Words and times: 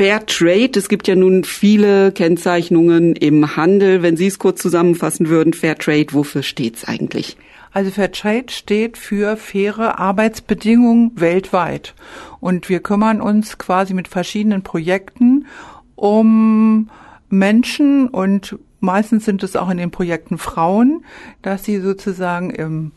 Fair 0.00 0.24
Trade, 0.24 0.70
es 0.76 0.88
gibt 0.88 1.08
ja 1.08 1.14
nun 1.14 1.44
viele 1.44 2.10
Kennzeichnungen 2.10 3.14
im 3.14 3.54
Handel. 3.56 4.00
Wenn 4.00 4.16
Sie 4.16 4.28
es 4.28 4.38
kurz 4.38 4.62
zusammenfassen 4.62 5.28
würden, 5.28 5.52
Fair 5.52 5.76
Trade, 5.76 6.06
wofür 6.12 6.42
steht's 6.42 6.86
eigentlich? 6.86 7.36
Also 7.72 7.90
Fair 7.90 8.10
Trade 8.10 8.46
steht 8.48 8.96
für 8.96 9.36
faire 9.36 9.98
Arbeitsbedingungen 9.98 11.12
weltweit. 11.16 11.94
Und 12.40 12.70
wir 12.70 12.80
kümmern 12.80 13.20
uns 13.20 13.58
quasi 13.58 13.92
mit 13.92 14.08
verschiedenen 14.08 14.62
Projekten 14.62 15.44
um 15.96 16.88
Menschen 17.28 18.08
und 18.08 18.58
meistens 18.80 19.26
sind 19.26 19.42
es 19.42 19.54
auch 19.54 19.68
in 19.68 19.76
den 19.76 19.90
Projekten 19.90 20.38
Frauen, 20.38 21.04
dass 21.42 21.64
sie 21.66 21.78
sozusagen 21.78 22.48
im 22.48 22.92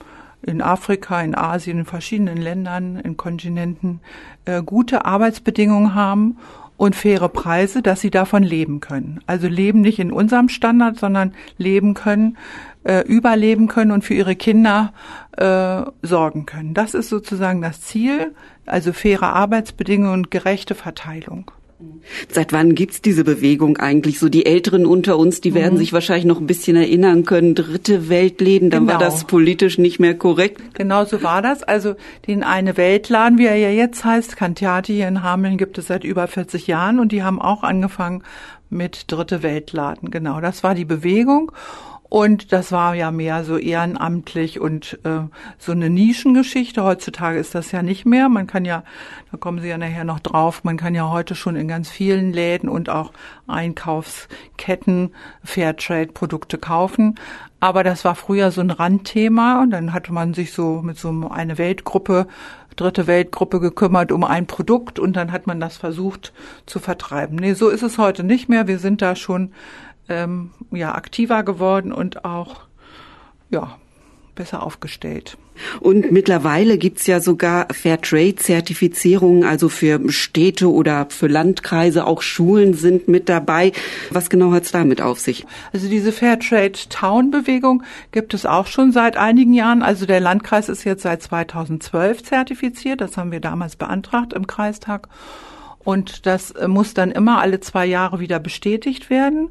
in 0.46 0.62
Afrika, 0.62 1.22
in 1.22 1.36
Asien, 1.36 1.80
in 1.80 1.86
verschiedenen 1.86 2.38
Ländern, 2.38 2.98
in 2.98 3.16
Kontinenten 3.16 4.02
äh, 4.44 4.62
gute 4.62 5.06
Arbeitsbedingungen 5.06 5.96
haben 5.96 6.38
und 6.84 6.98
faire 6.98 7.30
Preise, 7.30 7.82
dass 7.82 8.02
sie 8.02 8.12
davon 8.12 8.44
leben 8.44 8.82
können. 8.82 9.22
Also 9.26 9.48
leben 9.48 9.80
nicht 9.80 10.00
in 10.00 10.12
unserem 10.12 10.50
Standard, 10.50 11.00
sondern 11.00 11.34
leben 11.58 11.94
können, 11.94 12.38
äh, 12.84 13.08
überleben 13.08 13.70
können 13.70 13.92
und 13.92 14.04
für 14.04 14.14
ihre 14.14 14.36
Kinder 14.36 14.92
äh, 15.38 15.84
sorgen 16.02 16.46
können. 16.46 16.74
Das 16.74 16.94
ist 16.94 17.08
sozusagen 17.08 17.62
das 17.62 17.80
Ziel, 17.80 18.36
also 18.66 18.92
faire 18.92 19.34
Arbeitsbedingungen 19.34 20.14
und 20.14 20.30
gerechte 20.30 20.76
Verteilung. 20.76 21.52
Seit 22.30 22.54
wann 22.54 22.76
gibt's 22.76 23.02
diese 23.02 23.24
Bewegung 23.24 23.78
eigentlich? 23.78 24.20
So 24.20 24.30
die 24.30 24.46
Älteren 24.46 24.86
unter 24.86 25.18
uns, 25.18 25.42
die 25.42 25.54
werden 25.54 25.76
mhm. 25.76 25.78
sich 25.78 25.94
wahrscheinlich 25.94 26.26
noch 26.26 26.40
ein 26.40 26.48
bisschen 26.48 26.76
erinnern 26.76 27.26
können. 27.26 27.56
Dritte 27.56 28.10
Weltläden, 28.10 28.70
dann 28.70 28.88
genau. 28.88 28.94
war 28.94 29.00
das 29.00 29.26
politisch 29.26 29.78
nicht 29.78 30.00
mehr 30.00 30.16
korrekt. 30.18 30.62
Genau 30.74 31.06
so 31.06 31.24
war 31.24 31.42
das. 31.42 31.64
Also 31.64 31.96
den 32.28 32.44
eine 32.44 32.78
Weltladen, 32.78 33.38
wie 33.38 33.46
er 33.46 33.56
ja 33.56 33.70
jetzt 33.70 34.04
heißt, 34.04 34.36
Kantiati 34.36 34.94
hier 34.94 35.08
in 35.08 35.24
Hameln, 35.24 35.58
gibt 35.58 35.78
es 35.78 35.88
seit 35.88 36.04
über 36.04 36.28
40 36.28 36.68
Jahren 36.68 37.00
und 37.00 37.12
die 37.12 37.24
haben 37.24 37.42
auch 37.42 37.64
angefangen 37.64 38.24
mit 38.70 39.12
Dritte 39.12 39.44
Weltladen. 39.44 40.12
Genau, 40.12 40.42
das 40.42 40.64
war 40.64 40.76
die 40.76 40.86
Bewegung. 40.86 41.52
Und 42.10 42.52
das 42.52 42.72
war 42.72 42.94
ja 42.94 43.10
mehr 43.10 43.44
so 43.44 43.58
ehrenamtlich 43.58 44.60
und 44.60 45.00
äh, 45.04 45.22
so 45.58 45.72
eine 45.72 45.90
Nischengeschichte. 45.90 46.84
Heutzutage 46.84 47.40
ist 47.40 47.56
das 47.56 47.72
ja 47.72 47.82
nicht 47.82 48.06
mehr. 48.06 48.30
Man 48.30 48.46
kann 48.46 48.66
ja, 48.66 48.84
da 49.32 49.38
kommen 49.38 49.60
Sie 49.60 49.68
ja 49.68 49.80
nachher 49.80 50.04
noch 50.04 50.20
drauf, 50.20 50.64
man 50.64 50.78
kann 50.78 50.94
ja 50.94 51.10
heute 51.10 51.34
schon 51.34 51.56
in 51.56 51.68
ganz 51.68 51.90
vielen 51.90 52.32
Läden 52.32 52.70
und 52.70 52.90
auch 52.90 53.14
Einkaufsketten 53.48 55.12
Fairtrade-Produkte 55.44 56.60
kaufen. 56.60 57.16
Aber 57.60 57.84
das 57.84 58.06
war 58.06 58.14
früher 58.14 58.52
so 58.52 58.62
ein 58.62 58.72
Randthema 58.72 59.64
und 59.64 59.72
dann 59.72 59.94
hatte 59.94 60.14
man 60.14 60.34
sich 60.34 60.52
so 60.52 60.82
mit 60.84 61.00
so 61.00 61.30
eine 61.32 61.58
Weltgruppe 61.58 62.28
dritte 62.76 63.08
Weltgruppe 63.08 63.60
gekümmert 63.60 64.12
um 64.12 64.24
ein 64.24 64.48
Produkt 64.48 65.00
und 65.00 65.16
dann 65.16 65.32
hat 65.32 65.48
man 65.48 65.60
das 65.60 65.78
versucht 65.78 66.34
zu 66.66 66.80
vertreiben. 66.80 67.38
Nee, 67.38 67.54
so 67.54 67.70
ist 67.70 67.84
es 67.84 67.98
heute 67.98 68.24
nicht 68.24 68.50
mehr. 68.50 68.68
Wir 68.68 68.80
sind 68.80 69.02
da 69.02 69.16
schon 69.16 69.52
ähm, 70.10 70.52
ja, 70.72 70.96
aktiver 70.96 71.44
geworden 71.44 71.92
und 71.92 72.26
auch 72.26 72.62
ja, 73.50 73.78
besser 74.36 74.64
aufgestellt. 74.64 75.38
Und 75.80 76.12
mittlerweile 76.12 76.78
gibt's 76.78 77.06
ja 77.06 77.20
sogar 77.20 77.68
Fairtrade-Zertifizierungen, 77.72 79.44
also 79.44 79.70
für 79.70 80.12
Städte 80.12 80.72
oder 80.72 81.08
für 81.10 81.28
Landkreise, 81.28 82.06
auch 82.06 82.22
Schulen 82.24 82.74
sind 82.74 83.08
mit 83.08 83.30
dabei. 83.30 83.72
Was 84.10 84.30
genau 84.30 84.52
hat's 84.52 84.72
damit 84.72 85.02
auf 85.02 85.20
sich? 85.20 85.46
Also 85.72 85.88
diese 85.88 86.12
Fairtrade-Town-Bewegung 86.12 87.84
gibt 88.12 88.34
es 88.34 88.46
auch 88.46 88.68
schon 88.68 88.92
seit 88.92 89.16
einigen 89.16 89.54
Jahren. 89.54 89.84
Also 89.84 90.06
der 90.08 90.20
Landkreis 90.20 90.70
ist 90.70 90.84
jetzt 90.84 91.04
seit 91.04 91.22
2012 91.22 92.24
zertifiziert. 92.24 93.02
Das 93.02 93.18
haben 93.18 93.32
wir 93.32 93.40
damals 93.40 93.76
beantragt 93.76 94.34
im 94.34 94.48
Kreistag. 94.48 95.08
Und 95.84 96.26
das 96.26 96.54
muss 96.68 96.94
dann 96.94 97.12
immer 97.12 97.42
alle 97.42 97.60
zwei 97.60 97.86
Jahre 97.86 98.20
wieder 98.20 98.40
bestätigt 98.40 99.10
werden. 99.10 99.50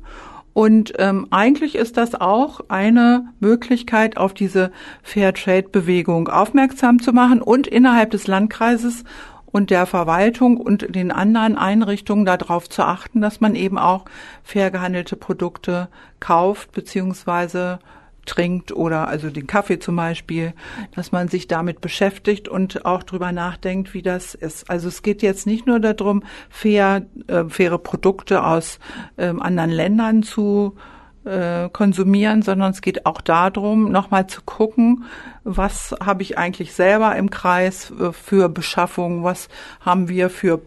Und 0.54 0.92
ähm, 0.98 1.26
eigentlich 1.30 1.76
ist 1.76 1.96
das 1.96 2.14
auch 2.14 2.60
eine 2.68 3.28
Möglichkeit, 3.40 4.16
auf 4.16 4.34
diese 4.34 4.70
Fairtrade-Bewegung 5.02 6.28
aufmerksam 6.28 7.00
zu 7.00 7.12
machen 7.12 7.40
und 7.40 7.66
innerhalb 7.66 8.10
des 8.10 8.26
Landkreises 8.26 9.04
und 9.46 9.70
der 9.70 9.86
Verwaltung 9.86 10.56
und 10.56 10.94
den 10.94 11.10
anderen 11.10 11.56
Einrichtungen 11.56 12.24
darauf 12.24 12.68
zu 12.68 12.82
achten, 12.82 13.20
dass 13.20 13.40
man 13.40 13.54
eben 13.54 13.78
auch 13.78 14.04
fair 14.42 14.70
gehandelte 14.70 15.16
Produkte 15.16 15.88
kauft 16.20 16.72
beziehungsweise 16.72 17.78
trinkt 18.26 18.72
oder 18.72 19.08
also 19.08 19.30
den 19.30 19.46
Kaffee 19.46 19.78
zum 19.78 19.96
Beispiel, 19.96 20.54
dass 20.94 21.12
man 21.12 21.28
sich 21.28 21.48
damit 21.48 21.80
beschäftigt 21.80 22.48
und 22.48 22.84
auch 22.84 23.02
drüber 23.02 23.32
nachdenkt, 23.32 23.94
wie 23.94 24.02
das 24.02 24.34
ist. 24.34 24.70
Also 24.70 24.88
es 24.88 25.02
geht 25.02 25.22
jetzt 25.22 25.46
nicht 25.46 25.66
nur 25.66 25.80
darum, 25.80 26.22
fair, 26.48 27.06
äh, 27.26 27.44
faire 27.48 27.78
Produkte 27.78 28.44
aus 28.44 28.78
ähm, 29.18 29.42
anderen 29.42 29.70
Ländern 29.70 30.22
zu 30.22 30.76
äh, 31.24 31.68
konsumieren, 31.70 32.42
sondern 32.42 32.72
es 32.72 32.80
geht 32.80 33.06
auch 33.06 33.20
darum, 33.20 33.90
nochmal 33.90 34.26
zu 34.26 34.42
gucken, 34.42 35.04
was 35.44 35.94
habe 36.04 36.22
ich 36.22 36.38
eigentlich 36.38 36.72
selber 36.72 37.16
im 37.16 37.30
Kreis 37.30 37.92
äh, 37.92 38.12
für 38.12 38.48
Beschaffung, 38.48 39.24
was 39.24 39.48
haben 39.80 40.08
wir 40.08 40.30
für 40.30 40.60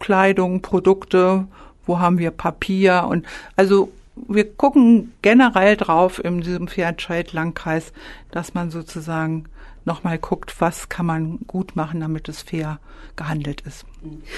Kleidung, 0.00 0.62
Produkte, 0.62 1.46
wo 1.86 1.98
haben 1.98 2.18
wir 2.18 2.30
Papier 2.30 3.06
und 3.08 3.26
also 3.56 3.90
wir 4.16 4.44
gucken 4.52 5.12
generell 5.22 5.76
drauf 5.76 6.22
in 6.22 6.40
diesem 6.40 6.68
Fairtrade-Landkreis, 6.68 7.92
dass 8.30 8.54
man 8.54 8.70
sozusagen 8.70 9.46
nochmal 9.84 10.18
guckt, 10.18 10.54
was 10.60 10.88
kann 10.88 11.06
man 11.06 11.38
gut 11.46 11.76
machen, 11.76 12.00
damit 12.00 12.28
es 12.28 12.42
fair 12.42 12.78
gehandelt 13.16 13.62
ist. 13.62 13.84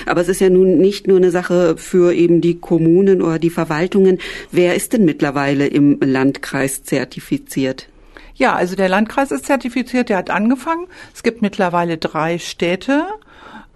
Aber 0.06 0.20
es 0.20 0.28
ist 0.28 0.41
ja 0.41 0.50
nun 0.50 0.78
nicht 0.78 1.06
nur 1.06 1.16
eine 1.19 1.31
Sache 1.31 1.76
für 1.76 2.12
eben 2.12 2.41
die 2.41 2.59
Kommunen 2.59 3.22
oder 3.22 3.38
die 3.38 3.50
Verwaltungen. 3.50 4.19
Wer 4.50 4.75
ist 4.75 4.92
denn 4.92 5.04
mittlerweile 5.04 5.66
im 5.66 5.98
Landkreis 6.00 6.82
zertifiziert? 6.82 7.88
Ja, 8.34 8.54
also 8.54 8.76
der 8.76 8.88
Landkreis 8.88 9.31
ist 9.31 9.47
zertifiziert, 9.47 10.10
der 10.10 10.19
hat 10.19 10.31
angefangen. 10.31 10.87
Es 11.14 11.22
gibt 11.22 11.43
mittlerweile 11.43 11.97
drei 11.97 12.38
Städte. 12.38 13.06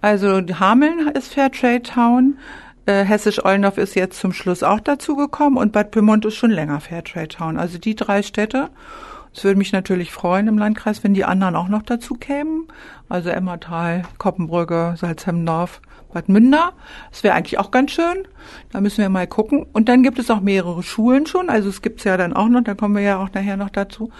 Also 0.01 0.41
Hameln 0.59 1.09
ist 1.15 1.33
Fairtrade 1.33 1.83
Town, 1.83 2.37
äh, 2.85 3.03
Hessisch-Ollendorf 3.03 3.77
ist 3.77 3.95
jetzt 3.95 4.19
zum 4.19 4.33
Schluss 4.33 4.63
auch 4.63 4.79
dazugekommen 4.79 5.57
und 5.57 5.71
Bad 5.71 5.91
Pyrmont 5.91 6.25
ist 6.25 6.35
schon 6.35 6.51
länger 6.51 6.79
Fairtrade 6.79 7.27
Town. 7.27 7.57
Also 7.57 7.77
die 7.77 7.95
drei 7.95 8.23
Städte. 8.23 8.69
Es 9.33 9.45
würde 9.45 9.57
mich 9.57 9.71
natürlich 9.71 10.11
freuen 10.11 10.47
im 10.47 10.57
Landkreis, 10.57 11.03
wenn 11.03 11.13
die 11.13 11.23
anderen 11.23 11.55
auch 11.55 11.69
noch 11.69 11.83
dazu 11.83 12.15
kämen. 12.15 12.67
Also 13.07 13.29
Emmertal, 13.29 14.03
Koppenbrücke, 14.17 14.95
Salzhemmendorf, 14.97 15.81
Bad 16.11 16.27
Münder. 16.27 16.73
Das 17.11 17.23
wäre 17.23 17.35
eigentlich 17.35 17.57
auch 17.57 17.71
ganz 17.71 17.91
schön. 17.91 18.27
Da 18.71 18.81
müssen 18.81 18.97
wir 18.97 19.07
mal 19.07 19.27
gucken. 19.27 19.65
Und 19.71 19.87
dann 19.87 20.03
gibt 20.03 20.19
es 20.19 20.29
auch 20.29 20.41
mehrere 20.41 20.83
Schulen 20.83 21.27
schon. 21.27 21.49
Also 21.49 21.69
es 21.69 21.81
gibt's 21.81 22.03
ja 22.03 22.17
dann 22.17 22.33
auch 22.33 22.49
noch, 22.49 22.61
da 22.61 22.73
kommen 22.73 22.95
wir 22.95 23.03
ja 23.03 23.23
auch 23.23 23.31
nachher 23.33 23.55
noch 23.55 23.69
dazu. 23.69 24.11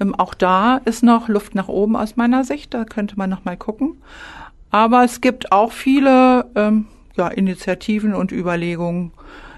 Ähm, 0.00 0.14
auch 0.14 0.32
da 0.32 0.78
ist 0.84 1.02
noch 1.02 1.28
Luft 1.28 1.54
nach 1.54 1.68
oben 1.68 1.96
aus 1.96 2.16
meiner 2.16 2.44
Sicht. 2.44 2.72
Da 2.72 2.84
könnte 2.84 3.16
man 3.18 3.28
noch 3.28 3.44
mal 3.44 3.58
gucken. 3.58 4.00
Aber 4.70 5.04
es 5.04 5.20
gibt 5.20 5.52
auch 5.52 5.72
viele 5.72 6.46
ähm, 6.54 6.86
ja, 7.16 7.28
Initiativen 7.28 8.14
und 8.14 8.32
Überlegungen 8.32 9.12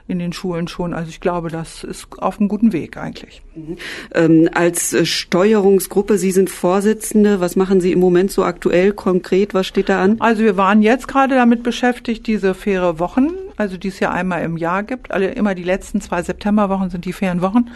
in 0.09 0.19
den 0.19 0.33
Schulen 0.33 0.69
schon. 0.69 0.95
Also 0.95 1.09
ich 1.09 1.21
glaube, 1.21 1.49
das 1.51 1.83
ist 1.83 2.07
auf 2.19 2.39
einem 2.39 2.49
guten 2.49 2.73
Weg 2.73 2.97
eigentlich. 2.97 3.43
Mhm. 3.55 3.77
Ähm, 4.15 4.49
als 4.55 4.97
Steuerungsgruppe, 5.09 6.17
Sie 6.19 6.31
sind 6.31 6.49
Vorsitzende. 6.49 7.41
Was 7.41 7.57
machen 7.57 7.81
Sie 7.81 7.93
im 7.93 7.99
Moment 7.99 8.31
so 8.31 8.45
aktuell 8.45 8.93
konkret? 8.93 9.53
Was 9.53 9.67
steht 9.67 9.89
da 9.89 10.03
an? 10.03 10.17
Also 10.21 10.43
wir 10.43 10.57
waren 10.57 10.83
jetzt 10.83 11.09
gerade 11.09 11.35
damit 11.35 11.63
beschäftigt, 11.63 12.27
diese 12.27 12.55
faire 12.55 12.99
Wochen, 13.01 13.31
also 13.57 13.77
die 13.77 13.89
es 13.89 13.99
ja 13.99 14.13
einmal 14.13 14.43
im 14.43 14.57
Jahr 14.57 14.85
gibt. 14.85 15.11
Alle 15.11 15.31
immer 15.31 15.55
die 15.55 15.65
letzten 15.65 16.01
zwei 16.01 16.23
Septemberwochen 16.23 16.91
sind 16.91 17.05
die 17.05 17.13
fairen 17.13 17.41
Wochen 17.41 17.67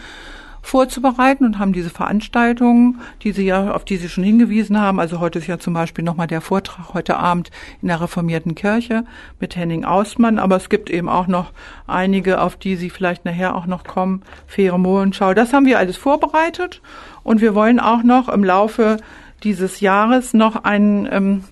vorzubereiten 0.61 1.45
und 1.45 1.59
haben 1.59 1.73
diese 1.73 1.89
Veranstaltungen, 1.89 2.99
die 3.23 3.31
Sie 3.31 3.45
ja, 3.45 3.71
auf 3.71 3.85
die 3.85 3.97
Sie 3.97 4.09
schon 4.09 4.23
hingewiesen 4.23 4.79
haben. 4.79 4.99
Also 4.99 5.19
heute 5.19 5.39
ist 5.39 5.47
ja 5.47 5.59
zum 5.59 5.73
Beispiel 5.73 6.03
nochmal 6.03 6.27
der 6.27 6.41
Vortrag 6.41 6.93
heute 6.93 7.17
Abend 7.17 7.49
in 7.81 7.87
der 7.87 8.01
reformierten 8.01 8.55
Kirche 8.55 9.03
mit 9.39 9.55
Henning 9.55 9.85
Ausmann. 9.85 10.39
Aber 10.39 10.55
es 10.57 10.69
gibt 10.69 10.89
eben 10.89 11.09
auch 11.09 11.27
noch 11.27 11.51
einige, 11.87 12.41
auf 12.41 12.55
die 12.55 12.75
Sie 12.75 12.89
vielleicht 12.89 13.25
nachher 13.25 13.55
auch 13.55 13.65
noch 13.65 13.83
kommen. 13.83 14.21
Faire 14.47 14.77
Mohlenschau. 14.77 15.33
Das 15.33 15.53
haben 15.53 15.65
wir 15.65 15.79
alles 15.79 15.97
vorbereitet. 15.97 16.81
Und 17.23 17.41
wir 17.41 17.55
wollen 17.55 17.79
auch 17.79 18.03
noch 18.03 18.29
im 18.29 18.43
Laufe 18.43 18.97
dieses 19.43 19.79
Jahres 19.79 20.33
noch 20.33 20.63
einen, 20.63 21.07
ähm, 21.11 21.43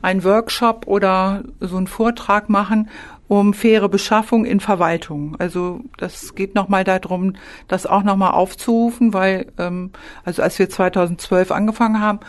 einen 0.00 0.24
Workshop 0.24 0.86
oder 0.86 1.42
so 1.60 1.76
einen 1.76 1.86
Vortrag 1.86 2.48
machen, 2.48 2.88
um 3.32 3.54
faire 3.54 3.88
Beschaffung 3.88 4.44
in 4.44 4.60
Verwaltung. 4.60 5.36
Also 5.38 5.80
das 5.96 6.34
geht 6.34 6.54
nochmal 6.54 6.84
darum, 6.84 7.32
das 7.66 7.86
auch 7.86 8.02
nochmal 8.02 8.32
aufzurufen, 8.32 9.14
weil 9.14 9.50
ähm, 9.56 9.92
also 10.22 10.42
als 10.42 10.58
wir 10.58 10.68
2012 10.68 11.50
angefangen 11.50 11.98
haben, 11.98 12.20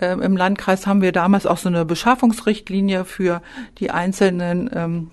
ähm, 0.00 0.22
im 0.22 0.34
Landkreis 0.34 0.86
haben 0.86 1.02
wir 1.02 1.12
damals 1.12 1.44
auch 1.44 1.58
so 1.58 1.68
eine 1.68 1.84
Beschaffungsrichtlinie 1.84 3.04
für 3.04 3.42
die 3.76 3.90
einzelnen 3.90 4.70
ähm, 4.72 5.10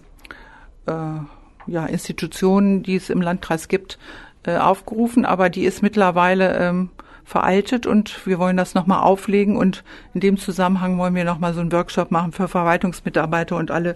äh, 0.85 1.69
ja, 1.69 1.87
Institutionen, 1.87 2.81
die 2.81 2.95
es 2.95 3.09
im 3.09 3.19
Landkreis 3.19 3.67
gibt, 3.67 3.99
äh, 4.43 4.55
aufgerufen, 4.55 5.25
aber 5.25 5.49
die 5.49 5.65
ist 5.65 5.81
mittlerweile 5.81 6.57
ähm, 6.57 6.89
veraltet 7.25 7.85
und 7.87 8.25
wir 8.25 8.39
wollen 8.39 8.57
das 8.57 8.73
nochmal 8.73 9.01
auflegen 9.01 9.55
und 9.55 9.83
in 10.13 10.19
dem 10.19 10.37
Zusammenhang 10.37 10.97
wollen 10.97 11.15
wir 11.15 11.23
nochmal 11.23 11.53
so 11.53 11.61
einen 11.61 11.71
Workshop 11.71 12.11
machen 12.11 12.31
für 12.31 12.47
Verwaltungsmitarbeiter 12.47 13.55
und 13.55 13.71
alle, 13.71 13.95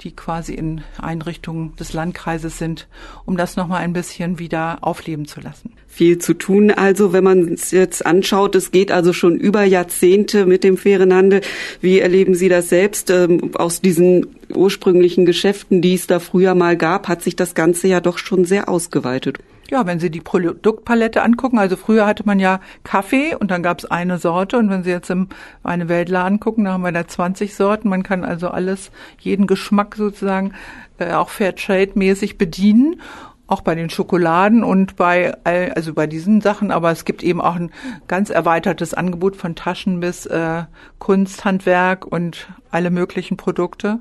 die 0.00 0.14
quasi 0.14 0.54
in 0.54 0.82
Einrichtungen 1.00 1.76
des 1.76 1.92
Landkreises 1.92 2.58
sind, 2.58 2.88
um 3.24 3.36
das 3.36 3.56
nochmal 3.56 3.82
ein 3.82 3.92
bisschen 3.92 4.38
wieder 4.38 4.78
aufleben 4.80 5.26
zu 5.26 5.40
lassen. 5.40 5.72
Viel 5.86 6.18
zu 6.18 6.34
tun 6.34 6.70
also, 6.70 7.12
wenn 7.12 7.22
man 7.22 7.52
es 7.52 7.70
jetzt 7.70 8.04
anschaut. 8.04 8.54
Es 8.54 8.70
geht 8.70 8.90
also 8.90 9.12
schon 9.12 9.36
über 9.36 9.62
Jahrzehnte 9.62 10.46
mit 10.46 10.64
dem 10.64 10.76
fairen 10.76 11.14
Handel. 11.14 11.42
Wie 11.80 12.00
erleben 12.00 12.34
Sie 12.34 12.48
das 12.48 12.68
selbst? 12.68 13.10
Ähm, 13.10 13.50
aus 13.54 13.80
diesen 13.80 14.26
ursprünglichen 14.54 15.26
Geschäften, 15.26 15.82
die 15.82 15.94
es 15.94 16.06
da 16.06 16.18
früher 16.18 16.54
mal 16.54 16.76
gab, 16.76 17.08
hat 17.08 17.22
sich 17.22 17.36
das 17.36 17.54
Ganze 17.54 17.88
ja 17.88 18.00
doch 18.00 18.18
schon 18.18 18.44
sehr 18.44 18.68
ausgeweitet. 18.68 19.38
Ja, 19.72 19.86
wenn 19.86 19.98
Sie 19.98 20.10
die 20.10 20.20
Produktpalette 20.20 21.22
angucken, 21.22 21.58
also 21.58 21.76
früher 21.76 22.04
hatte 22.04 22.24
man 22.26 22.38
ja 22.38 22.60
Kaffee 22.84 23.34
und 23.34 23.50
dann 23.50 23.62
gab 23.62 23.78
es 23.78 23.86
eine 23.86 24.18
Sorte 24.18 24.58
und 24.58 24.68
wenn 24.68 24.84
Sie 24.84 24.90
jetzt 24.90 25.08
im 25.08 25.30
eine 25.64 25.88
Weltladen 25.88 26.40
gucken, 26.40 26.66
da 26.66 26.72
haben 26.72 26.82
wir 26.82 26.92
da 26.92 27.08
20 27.08 27.54
Sorten. 27.54 27.88
Man 27.88 28.02
kann 28.02 28.22
also 28.22 28.48
alles, 28.48 28.90
jeden 29.18 29.46
Geschmack 29.46 29.94
sozusagen 29.96 30.52
äh, 30.98 31.14
auch 31.14 31.30
Fairtrade-mäßig 31.30 32.36
bedienen 32.36 33.00
auch 33.46 33.62
bei 33.62 33.74
den 33.74 33.88
Schokoladen 33.88 34.62
und 34.62 34.96
bei 34.96 35.34
also 35.44 35.94
bei 35.94 36.06
diesen 36.06 36.42
Sachen, 36.42 36.70
aber 36.70 36.90
es 36.90 37.06
gibt 37.06 37.22
eben 37.22 37.40
auch 37.40 37.56
ein 37.56 37.70
ganz 38.08 38.28
erweitertes 38.28 38.92
Angebot 38.92 39.36
von 39.36 39.54
Taschen 39.54 40.00
bis 40.00 40.26
äh, 40.26 40.64
Kunsthandwerk 40.98 42.04
und 42.06 42.48
alle 42.70 42.90
möglichen 42.90 43.38
Produkte. 43.38 44.00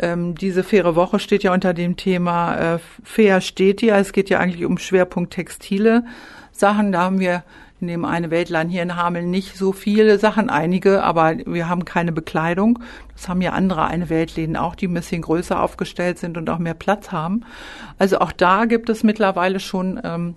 Ähm, 0.00 0.34
diese 0.34 0.64
faire 0.64 0.96
Woche 0.96 1.18
steht 1.18 1.42
ja 1.42 1.52
unter 1.52 1.74
dem 1.74 1.96
Thema 1.96 2.74
äh, 2.74 2.78
Fair 3.04 3.40
steht 3.40 3.82
ja. 3.82 3.98
Es 3.98 4.12
geht 4.12 4.30
ja 4.30 4.38
eigentlich 4.38 4.64
um 4.64 4.78
Schwerpunkt 4.78 5.32
Textile 5.34 6.04
Sachen. 6.52 6.92
Da 6.92 7.02
haben 7.02 7.20
wir 7.20 7.44
in 7.80 7.88
dem 7.88 8.04
eine 8.04 8.30
Weltland 8.30 8.70
hier 8.70 8.82
in 8.82 8.96
Hameln 8.96 9.30
nicht 9.30 9.56
so 9.56 9.72
viele 9.72 10.18
Sachen, 10.18 10.50
einige, 10.50 11.02
aber 11.02 11.36
wir 11.46 11.68
haben 11.68 11.84
keine 11.84 12.12
Bekleidung. 12.12 12.78
Das 13.14 13.28
haben 13.28 13.40
ja 13.40 13.52
andere 13.52 13.86
eine 13.86 14.10
Weltläden 14.10 14.56
auch, 14.56 14.74
die 14.74 14.86
ein 14.86 14.94
bisschen 14.94 15.22
größer 15.22 15.60
aufgestellt 15.60 16.18
sind 16.18 16.36
und 16.36 16.50
auch 16.50 16.58
mehr 16.58 16.74
Platz 16.74 17.12
haben. 17.12 17.44
Also 17.98 18.18
auch 18.18 18.32
da 18.32 18.66
gibt 18.66 18.90
es 18.90 19.02
mittlerweile 19.02 19.60
schon 19.60 20.00
ähm, 20.04 20.34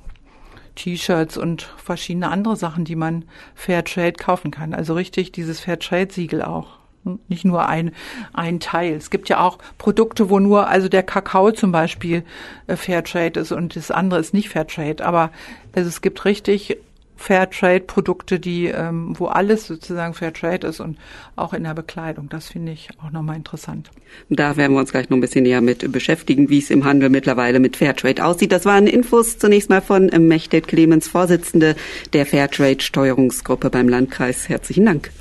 T-Shirts 0.76 1.38
und 1.38 1.64
verschiedene 1.78 2.30
andere 2.30 2.56
Sachen, 2.56 2.86
die 2.86 2.96
man 2.96 3.26
Fairtrade 3.56 4.14
kaufen 4.14 4.52
kann. 4.52 4.74
Also 4.74 4.94
richtig 4.94 5.32
dieses 5.32 5.60
Fairtrade-Siegel 5.60 6.42
auch. 6.42 6.83
Nicht 7.28 7.46
nur 7.46 7.68
ein, 7.68 7.92
ein 8.34 8.60
Teil. 8.60 8.94
Es 8.94 9.10
gibt 9.10 9.30
ja 9.30 9.40
auch 9.42 9.58
Produkte, 9.78 10.30
wo 10.30 10.40
nur, 10.40 10.68
also 10.68 10.90
der 10.90 11.04
Kakao 11.04 11.52
zum 11.52 11.72
Beispiel 11.72 12.24
äh, 12.68 12.76
Fairtrade 12.76 13.40
ist 13.40 13.52
und 13.52 13.76
das 13.76 13.92
andere 13.92 14.20
ist 14.20 14.34
nicht 14.34 14.50
Fairtrade. 14.50 15.06
Aber 15.06 15.32
also 15.74 15.90
es 15.90 16.02
gibt 16.02 16.26
richtig 16.26 16.78
Fairtrade-Produkte, 17.24 18.40
die, 18.40 18.66
ähm, 18.66 19.14
wo 19.18 19.28
alles 19.28 19.68
sozusagen 19.68 20.14
Fairtrade 20.14 20.68
ist 20.68 20.80
und 20.80 20.98
auch 21.36 21.54
in 21.54 21.64
der 21.64 21.74
Bekleidung. 21.74 22.28
Das 22.30 22.50
finde 22.50 22.74
ich 22.74 22.90
auch 23.02 23.12
nochmal 23.12 23.38
interessant. 23.38 23.90
Da 24.30 24.58
werden 24.58 24.74
wir 24.74 24.80
uns 24.80 24.92
gleich 24.92 25.10
noch 25.10 25.18
ein 25.18 25.22
bisschen 25.22 25.44
näher 25.44 25.62
mit 25.62 25.90
beschäftigen, 25.92 26.50
wie 26.50 26.60
es 26.60 26.70
im 26.70 26.84
Handel 26.84 27.10
mittlerweile 27.10 27.60
mit 27.60 27.78
Fairtrade 27.78 28.24
aussieht. 28.24 28.52
Das 28.52 28.66
waren 28.66 28.88
Infos 28.88 29.38
zunächst 29.38 29.70
mal 29.70 29.82
von 29.82 30.08
Mechtet 30.08 30.68
Clemens, 30.68 31.08
Vorsitzende 31.08 31.76
der 32.12 32.26
Fairtrade-Steuerungsgruppe 32.26 33.70
beim 33.70 33.88
Landkreis. 33.88 34.50
Herzlichen 34.50 34.86
Dank. 34.86 35.12